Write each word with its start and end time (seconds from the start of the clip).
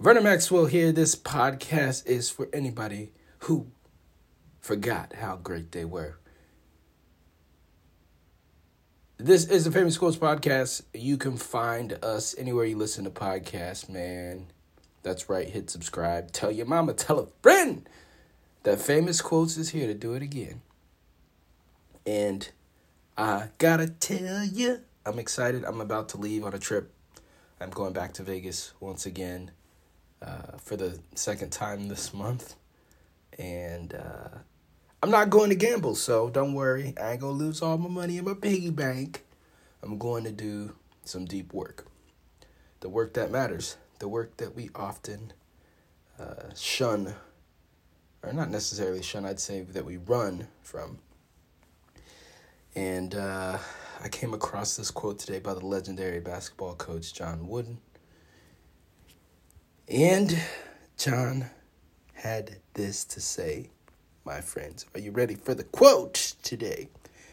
Vernon 0.00 0.24
Maxwell 0.24 0.66
here. 0.66 0.90
This 0.90 1.14
podcast 1.14 2.04
is 2.06 2.28
for 2.28 2.48
anybody 2.52 3.12
who 3.38 3.68
forgot 4.60 5.14
how 5.14 5.36
great 5.36 5.70
they 5.70 5.84
were. 5.84 6.18
This 9.18 9.46
is 9.46 9.64
the 9.64 9.70
Famous 9.70 9.96
Quotes 9.96 10.16
Podcast. 10.16 10.82
You 10.92 11.16
can 11.16 11.36
find 11.36 11.92
us 12.04 12.34
anywhere 12.36 12.64
you 12.64 12.76
listen 12.76 13.04
to 13.04 13.10
podcasts, 13.10 13.88
man. 13.88 14.48
That's 15.04 15.30
right. 15.30 15.48
Hit 15.48 15.70
subscribe. 15.70 16.32
Tell 16.32 16.50
your 16.50 16.66
mama, 16.66 16.92
tell 16.94 17.20
a 17.20 17.28
friend 17.40 17.88
that 18.64 18.80
Famous 18.80 19.22
Quotes 19.22 19.56
is 19.56 19.70
here 19.70 19.86
to 19.86 19.94
do 19.94 20.14
it 20.14 20.22
again. 20.22 20.60
And 22.04 22.50
I 23.16 23.50
gotta 23.58 23.88
tell 23.88 24.44
you, 24.44 24.80
I'm 25.06 25.20
excited. 25.20 25.64
I'm 25.64 25.80
about 25.80 26.08
to 26.10 26.18
leave 26.18 26.44
on 26.44 26.52
a 26.52 26.58
trip. 26.58 26.92
I'm 27.60 27.70
going 27.70 27.92
back 27.92 28.12
to 28.14 28.24
Vegas 28.24 28.72
once 28.80 29.06
again 29.06 29.52
uh, 30.24 30.58
for 30.58 30.76
the 30.76 30.98
second 31.14 31.50
time 31.50 31.88
this 31.88 32.14
month. 32.14 32.56
And 33.38 33.94
uh, 33.94 34.38
I'm 35.02 35.10
not 35.10 35.30
going 35.30 35.50
to 35.50 35.56
gamble, 35.56 35.94
so 35.94 36.30
don't 36.30 36.54
worry. 36.54 36.94
I 37.00 37.12
ain't 37.12 37.20
going 37.20 37.38
to 37.38 37.44
lose 37.44 37.60
all 37.62 37.76
my 37.78 37.88
money 37.88 38.18
in 38.18 38.24
my 38.24 38.34
piggy 38.34 38.70
bank. 38.70 39.24
I'm 39.82 39.98
going 39.98 40.24
to 40.24 40.32
do 40.32 40.74
some 41.04 41.26
deep 41.26 41.52
work. 41.52 41.86
The 42.80 42.88
work 42.88 43.14
that 43.14 43.30
matters. 43.30 43.76
The 43.98 44.08
work 44.08 44.36
that 44.38 44.54
we 44.54 44.70
often 44.74 45.32
uh, 46.18 46.54
shun, 46.54 47.14
or 48.22 48.32
not 48.32 48.50
necessarily 48.50 49.02
shun, 49.02 49.24
I'd 49.24 49.40
say 49.40 49.62
that 49.62 49.84
we 49.84 49.96
run 49.96 50.48
from. 50.62 50.98
And 52.74 53.14
uh, 53.14 53.58
I 54.02 54.08
came 54.08 54.34
across 54.34 54.76
this 54.76 54.90
quote 54.90 55.18
today 55.18 55.38
by 55.38 55.54
the 55.54 55.64
legendary 55.64 56.20
basketball 56.20 56.74
coach 56.74 57.14
John 57.14 57.46
Wooden. 57.48 57.78
And 59.88 60.40
John 60.96 61.50
had 62.14 62.56
this 62.72 63.04
to 63.04 63.20
say, 63.20 63.70
my 64.24 64.40
friends. 64.40 64.86
Are 64.94 65.00
you 65.00 65.10
ready 65.10 65.34
for 65.34 65.54
the 65.54 65.64
quote 65.64 66.34
today? 66.42 66.88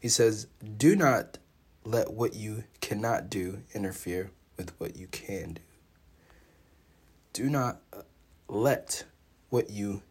He 0.00 0.08
says, 0.08 0.48
Do 0.76 0.96
not 0.96 1.38
let 1.84 2.12
what 2.12 2.34
you 2.34 2.64
cannot 2.80 3.30
do 3.30 3.62
interfere 3.74 4.30
with 4.56 4.78
what 4.80 4.96
you 4.96 5.06
can 5.06 5.54
do. 5.54 5.62
Do 7.32 7.48
not 7.48 7.80
uh, 7.92 8.02
let 8.48 9.04
what 9.48 9.70
you 9.70 10.02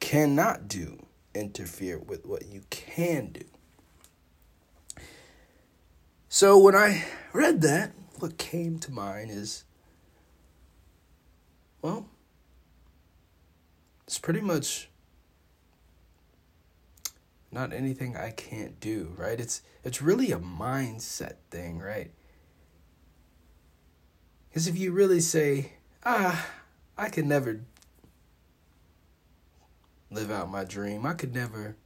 cannot 0.00 0.68
do 0.68 1.06
interfere 1.34 1.98
with 1.98 2.26
what 2.26 2.46
you 2.46 2.62
can 2.70 3.32
do. 3.32 3.44
So 6.28 6.58
when 6.58 6.74
I 6.74 7.04
read 7.32 7.62
that, 7.62 7.92
what 8.18 8.38
came 8.38 8.78
to 8.80 8.92
mind 8.92 9.30
is 9.30 9.64
well, 11.86 12.08
it's 14.08 14.18
pretty 14.18 14.40
much 14.40 14.88
not 17.52 17.72
anything 17.72 18.16
I 18.16 18.32
can't 18.32 18.80
do, 18.80 19.14
right? 19.16 19.38
It's 19.38 19.62
it's 19.84 20.02
really 20.02 20.32
a 20.32 20.38
mindset 20.38 21.34
thing, 21.48 21.78
right? 21.78 22.10
Because 24.48 24.66
if 24.66 24.76
you 24.76 24.90
really 24.90 25.20
say, 25.20 25.74
ah, 26.04 26.48
I 26.98 27.08
could 27.08 27.24
never 27.24 27.60
live 30.10 30.32
out 30.32 30.50
my 30.50 30.64
dream, 30.64 31.06
I 31.06 31.12
could 31.12 31.36
never 31.36 31.76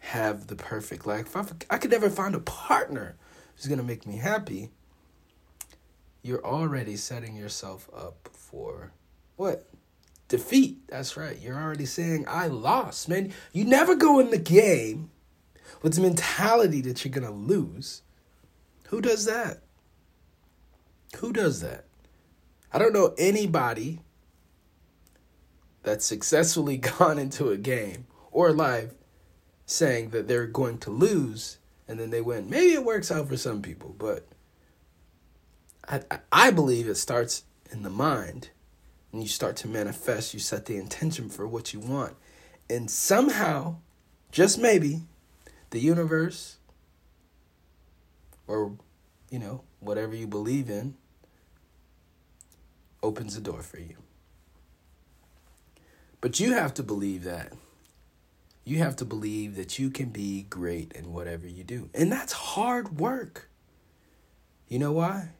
have 0.00 0.48
the 0.48 0.56
perfect 0.56 1.06
life, 1.06 1.34
I, 1.70 1.78
could 1.78 1.90
never 1.90 2.10
find 2.10 2.34
a 2.34 2.40
partner 2.40 3.16
who's 3.56 3.68
gonna 3.68 3.82
make 3.82 4.06
me 4.06 4.18
happy 4.18 4.68
you're 6.22 6.44
already 6.44 6.96
setting 6.96 7.36
yourself 7.36 7.88
up 7.94 8.28
for 8.32 8.92
what? 9.36 9.68
Defeat. 10.28 10.88
That's 10.88 11.16
right. 11.16 11.38
You're 11.40 11.60
already 11.60 11.84
saying, 11.84 12.24
I 12.28 12.46
lost, 12.46 13.08
man. 13.08 13.32
You 13.52 13.64
never 13.64 13.94
go 13.94 14.18
in 14.18 14.30
the 14.30 14.38
game 14.38 15.10
with 15.82 15.94
the 15.94 16.00
mentality 16.00 16.80
that 16.82 17.04
you're 17.04 17.12
going 17.12 17.26
to 17.26 17.32
lose. 17.32 18.02
Who 18.88 19.00
does 19.00 19.24
that? 19.24 19.58
Who 21.16 21.32
does 21.32 21.60
that? 21.60 21.84
I 22.72 22.78
don't 22.78 22.92
know 22.92 23.14
anybody 23.18 24.00
that's 25.82 26.06
successfully 26.06 26.76
gone 26.98 27.18
into 27.18 27.50
a 27.50 27.58
game 27.58 28.06
or 28.30 28.52
life 28.52 28.92
saying 29.66 30.10
that 30.10 30.28
they're 30.28 30.46
going 30.46 30.78
to 30.78 30.90
lose 30.90 31.58
and 31.88 31.98
then 31.98 32.10
they 32.10 32.20
win. 32.20 32.48
Maybe 32.48 32.72
it 32.72 32.84
works 32.84 33.10
out 33.10 33.28
for 33.28 33.36
some 33.36 33.60
people, 33.60 33.94
but 33.98 34.26
I, 35.88 36.02
I 36.30 36.50
believe 36.50 36.88
it 36.88 36.96
starts 36.96 37.44
in 37.70 37.82
the 37.82 37.90
mind. 37.90 38.50
And 39.12 39.22
you 39.22 39.28
start 39.28 39.56
to 39.56 39.68
manifest, 39.68 40.32
you 40.32 40.40
set 40.40 40.64
the 40.64 40.78
intention 40.78 41.28
for 41.28 41.46
what 41.46 41.74
you 41.74 41.80
want. 41.80 42.16
And 42.70 42.90
somehow, 42.90 43.76
just 44.30 44.58
maybe, 44.58 45.02
the 45.70 45.80
universe 45.80 46.56
or, 48.46 48.72
you 49.30 49.38
know, 49.38 49.62
whatever 49.80 50.14
you 50.14 50.26
believe 50.26 50.70
in 50.70 50.94
opens 53.02 53.34
the 53.34 53.40
door 53.40 53.62
for 53.62 53.80
you. 53.80 53.96
But 56.22 56.40
you 56.40 56.54
have 56.54 56.72
to 56.74 56.82
believe 56.82 57.24
that. 57.24 57.52
You 58.64 58.78
have 58.78 58.96
to 58.96 59.04
believe 59.04 59.56
that 59.56 59.78
you 59.78 59.90
can 59.90 60.10
be 60.10 60.44
great 60.44 60.92
in 60.92 61.12
whatever 61.12 61.48
you 61.48 61.64
do. 61.64 61.90
And 61.92 62.12
that's 62.12 62.32
hard 62.32 63.00
work. 63.00 63.50
You 64.68 64.78
know 64.78 64.92
why? 64.92 65.30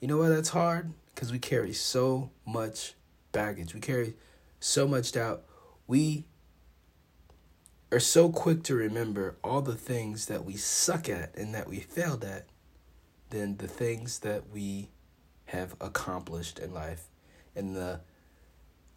You 0.00 0.06
know 0.08 0.18
why 0.18 0.28
that's 0.28 0.50
hard? 0.50 0.92
Because 1.14 1.32
we 1.32 1.38
carry 1.38 1.72
so 1.72 2.30
much 2.46 2.94
baggage. 3.32 3.74
We 3.74 3.80
carry 3.80 4.14
so 4.60 4.86
much 4.86 5.12
doubt. 5.12 5.44
We 5.86 6.24
are 7.90 8.00
so 8.00 8.28
quick 8.28 8.62
to 8.64 8.74
remember 8.74 9.36
all 9.42 9.60
the 9.60 9.74
things 9.74 10.26
that 10.26 10.44
we 10.44 10.56
suck 10.56 11.08
at 11.08 11.36
and 11.36 11.54
that 11.54 11.68
we 11.68 11.80
failed 11.80 12.24
at 12.24 12.46
than 13.30 13.56
the 13.56 13.66
things 13.66 14.20
that 14.20 14.50
we 14.50 14.90
have 15.46 15.74
accomplished 15.80 16.58
in 16.58 16.72
life 16.72 17.08
and 17.56 17.74
the 17.74 18.00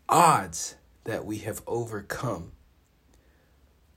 odds 0.08 0.76
that 1.06 1.26
we 1.26 1.40
have 1.40 1.62
overcome. 1.66 2.52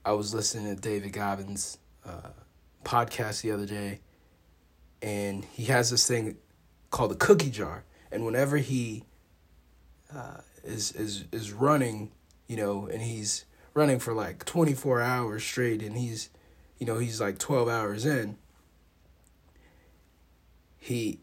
I 0.03 0.13
was 0.13 0.33
listening 0.33 0.75
to 0.75 0.81
David 0.81 1.13
Goggins' 1.13 1.77
uh, 2.05 2.29
podcast 2.83 3.41
the 3.41 3.51
other 3.51 3.65
day, 3.65 3.99
and 5.01 5.43
he 5.45 5.65
has 5.65 5.89
this 5.89 6.07
thing 6.07 6.37
called 6.95 7.11
the 7.11 7.15
cookie 7.15 7.49
jar. 7.49 7.83
And 8.09 8.25
whenever 8.25 8.55
he 8.55 9.03
uh, 10.15 10.37
is 10.63 10.93
is 10.93 11.25
is 11.33 11.51
running, 11.51 12.11
you 12.47 12.55
know, 12.55 12.87
and 12.87 13.01
he's 13.01 13.43
running 13.73 13.99
for 13.99 14.13
like 14.13 14.45
24 14.45 15.01
hours 15.01 15.43
straight, 15.43 15.83
and 15.83 15.97
he's, 15.97 16.29
you 16.79 16.85
know, 16.85 16.97
he's 16.97 17.19
like 17.19 17.37
12 17.37 17.67
hours 17.67 18.05
in. 18.05 18.37
He 20.77 21.19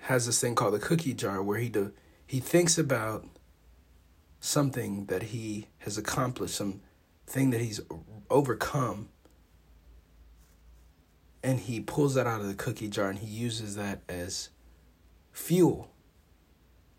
has 0.00 0.26
this 0.26 0.38
thing 0.38 0.54
called 0.54 0.74
the 0.74 0.80
cookie 0.80 1.14
jar 1.14 1.42
where 1.42 1.58
he 1.58 1.70
do, 1.70 1.92
he 2.26 2.38
thinks 2.38 2.76
about 2.76 3.24
something 4.38 5.06
that 5.06 5.22
he 5.22 5.68
has 5.78 5.96
accomplished, 5.96 6.56
some 6.56 6.82
thing 7.26 7.48
that 7.50 7.62
he's 7.62 7.80
overcome, 8.28 9.08
and 11.46 11.60
he 11.60 11.78
pulls 11.78 12.14
that 12.14 12.26
out 12.26 12.40
of 12.40 12.48
the 12.48 12.54
cookie 12.54 12.88
jar 12.88 13.08
and 13.08 13.20
he 13.20 13.28
uses 13.28 13.76
that 13.76 14.00
as 14.08 14.50
fuel 15.30 15.92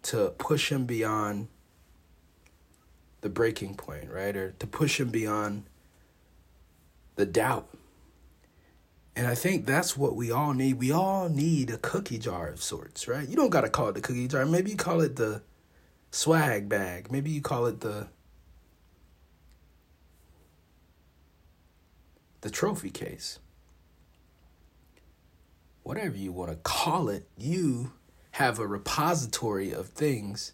to 0.03 0.33
push 0.37 0.71
him 0.71 0.85
beyond 0.85 1.49
the 3.19 3.27
breaking 3.27 3.75
point, 3.75 4.09
right? 4.09 4.37
Or 4.37 4.51
to 4.51 4.65
push 4.65 5.01
him 5.01 5.09
beyond 5.09 5.65
the 7.17 7.25
doubt. 7.25 7.67
And 9.17 9.27
I 9.27 9.35
think 9.35 9.65
that's 9.65 9.97
what 9.97 10.15
we 10.15 10.31
all 10.31 10.53
need. 10.53 10.79
We 10.79 10.93
all 10.93 11.27
need 11.27 11.69
a 11.69 11.77
cookie 11.77 12.17
jar 12.17 12.47
of 12.47 12.63
sorts, 12.63 13.05
right? 13.05 13.27
You 13.27 13.35
don't 13.35 13.49
got 13.49 13.61
to 13.61 13.69
call 13.69 13.89
it 13.89 13.95
the 13.95 14.01
cookie 14.01 14.29
jar. 14.29 14.45
Maybe 14.45 14.71
you 14.71 14.77
call 14.77 15.01
it 15.01 15.17
the 15.17 15.41
swag 16.09 16.69
bag. 16.69 17.11
Maybe 17.11 17.31
you 17.31 17.41
call 17.41 17.65
it 17.65 17.81
the 17.81 18.07
the 22.39 22.49
trophy 22.49 22.91
case 22.91 23.39
whatever 25.87 26.17
you 26.17 26.33
want 26.33 26.51
to 26.51 26.57
call 26.57 27.07
it, 27.07 27.25
you 27.37 27.93
have 28.31 28.59
a 28.59 28.67
repository 28.67 29.71
of 29.71 29.87
things 29.87 30.51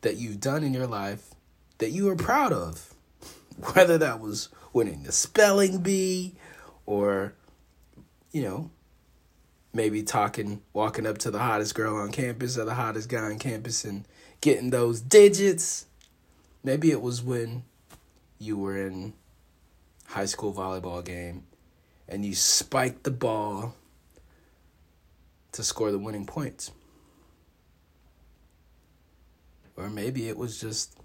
that 0.00 0.16
you've 0.16 0.40
done 0.40 0.64
in 0.64 0.72
your 0.72 0.86
life 0.86 1.34
that 1.76 1.90
you 1.90 2.08
are 2.08 2.16
proud 2.16 2.50
of. 2.50 2.94
Whether 3.74 3.98
that 3.98 4.20
was 4.20 4.48
winning 4.72 5.02
the 5.02 5.12
spelling 5.12 5.82
bee 5.82 6.34
or, 6.86 7.34
you 8.32 8.40
know, 8.40 8.70
maybe 9.74 10.02
talking, 10.02 10.62
walking 10.72 11.06
up 11.06 11.18
to 11.18 11.30
the 11.30 11.40
hottest 11.40 11.74
girl 11.74 11.96
on 11.96 12.10
campus 12.10 12.56
or 12.56 12.64
the 12.64 12.74
hottest 12.74 13.10
guy 13.10 13.20
on 13.20 13.38
campus 13.38 13.84
and 13.84 14.06
getting 14.40 14.70
those 14.70 15.02
digits. 15.02 15.84
Maybe 16.64 16.90
it 16.90 17.02
was 17.02 17.22
when 17.22 17.64
you 18.38 18.56
were 18.56 18.78
in 18.78 19.12
high 20.06 20.24
school 20.24 20.54
volleyball 20.54 21.04
game 21.04 21.42
and 22.08 22.24
you 22.24 22.34
spiked 22.34 23.04
the 23.04 23.10
ball 23.10 23.74
to 25.52 25.62
score 25.62 25.90
the 25.90 25.98
winning 25.98 26.26
points. 26.26 26.70
Or 29.76 29.88
maybe 29.88 30.28
it 30.28 30.36
was 30.36 30.60
just 30.60 30.98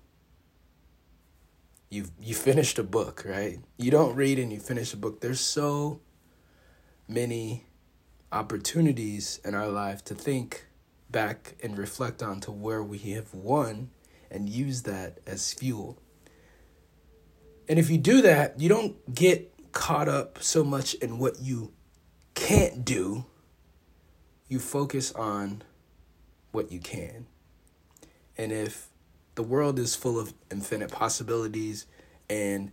you 1.89 2.05
you 2.19 2.33
finished 2.33 2.79
a 2.79 2.83
book, 2.83 3.23
right? 3.25 3.59
You 3.77 3.91
don't 3.91 4.15
read 4.15 4.39
and 4.39 4.51
you 4.51 4.59
finish 4.59 4.93
a 4.93 4.97
book. 4.97 5.21
There's 5.21 5.39
so 5.39 6.01
many 7.07 7.65
opportunities 8.31 9.39
in 9.45 9.53
our 9.53 9.67
life 9.67 10.03
to 10.05 10.15
think 10.15 10.65
back 11.09 11.55
and 11.61 11.77
reflect 11.77 12.23
on 12.23 12.39
to 12.41 12.51
where 12.51 12.83
we 12.83 12.97
have 12.97 13.33
won 13.33 13.91
and 14.31 14.49
use 14.49 14.81
that 14.81 15.19
as 15.27 15.53
fuel. 15.53 15.99
And 17.69 17.77
if 17.77 17.91
you 17.91 17.99
do 17.99 18.21
that, 18.23 18.59
you 18.59 18.67
don't 18.67 19.13
get 19.13 19.53
caught 19.71 20.09
up 20.09 20.41
so 20.41 20.63
much 20.63 20.95
in 20.95 21.19
what 21.19 21.39
you 21.39 21.71
can't 22.33 22.83
do. 22.83 23.25
You 24.53 24.59
focus 24.59 25.11
on 25.13 25.63
what 26.51 26.71
you 26.71 26.77
can. 26.77 27.25
And 28.37 28.51
if 28.51 28.89
the 29.33 29.41
world 29.41 29.79
is 29.79 29.95
full 29.95 30.19
of 30.19 30.31
infinite 30.51 30.91
possibilities 30.91 31.87
and 32.29 32.71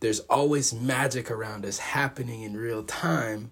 there's 0.00 0.20
always 0.20 0.72
magic 0.72 1.30
around 1.30 1.66
us 1.66 1.76
happening 1.76 2.44
in 2.44 2.56
real 2.56 2.82
time, 2.82 3.50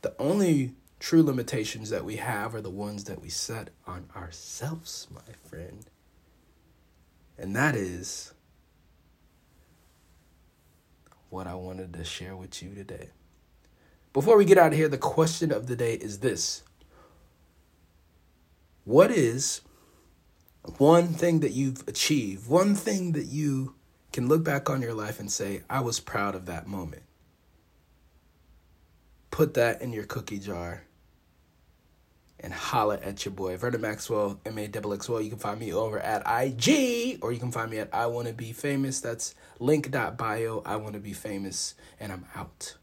the 0.00 0.14
only 0.18 0.72
true 0.98 1.22
limitations 1.22 1.90
that 1.90 2.06
we 2.06 2.16
have 2.16 2.54
are 2.54 2.62
the 2.62 2.70
ones 2.70 3.04
that 3.04 3.20
we 3.20 3.28
set 3.28 3.68
on 3.86 4.08
ourselves, 4.16 5.08
my 5.12 5.34
friend. 5.46 5.84
And 7.36 7.54
that 7.54 7.76
is 7.76 8.32
what 11.28 11.46
I 11.46 11.54
wanted 11.54 11.92
to 11.92 12.02
share 12.02 12.34
with 12.34 12.62
you 12.62 12.74
today. 12.74 13.10
Before 14.16 14.38
we 14.38 14.46
get 14.46 14.56
out 14.56 14.72
of 14.72 14.78
here, 14.78 14.88
the 14.88 14.96
question 14.96 15.52
of 15.52 15.66
the 15.66 15.76
day 15.76 15.92
is 15.92 16.20
this 16.20 16.62
What 18.84 19.10
is 19.10 19.60
one 20.78 21.08
thing 21.08 21.40
that 21.40 21.52
you've 21.52 21.86
achieved, 21.86 22.48
one 22.48 22.74
thing 22.74 23.12
that 23.12 23.26
you 23.26 23.74
can 24.14 24.26
look 24.26 24.42
back 24.42 24.70
on 24.70 24.80
your 24.80 24.94
life 24.94 25.20
and 25.20 25.30
say, 25.30 25.64
I 25.68 25.80
was 25.80 26.00
proud 26.00 26.34
of 26.34 26.46
that 26.46 26.66
moment? 26.66 27.02
Put 29.30 29.52
that 29.52 29.82
in 29.82 29.92
your 29.92 30.04
cookie 30.04 30.38
jar 30.38 30.84
and 32.40 32.54
holla 32.54 32.98
at 33.02 33.26
your 33.26 33.34
boy 33.34 33.58
Vernon 33.58 33.82
Maxwell, 33.82 34.40
M 34.46 34.56
A 34.56 34.62
X 34.62 34.78
X 34.78 35.08
Well. 35.10 35.20
You 35.20 35.28
can 35.28 35.38
find 35.38 35.60
me 35.60 35.74
over 35.74 35.98
at 35.98 36.22
IG 36.26 37.18
or 37.20 37.32
you 37.34 37.38
can 37.38 37.52
find 37.52 37.70
me 37.70 37.80
at 37.80 37.90
I 37.92 38.06
Wanna 38.06 38.32
Be 38.32 38.54
Famous. 38.54 38.98
That's 38.98 39.34
link.bio. 39.58 40.62
I 40.64 40.76
Wanna 40.76 41.00
Be 41.00 41.12
Famous, 41.12 41.74
and 42.00 42.10
I'm 42.10 42.24
out. 42.34 42.76